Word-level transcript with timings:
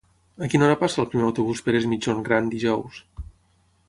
A 0.45 0.47
quina 0.51 0.63
hora 0.67 0.77
passa 0.83 1.01
el 1.03 1.09
primer 1.11 1.27
autobús 1.27 1.61
per 1.67 1.75
Es 1.81 1.85
Migjorn 1.91 2.23
Gran 2.31 2.49
dijous? 2.55 3.03